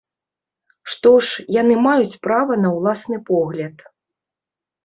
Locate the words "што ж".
0.93-1.43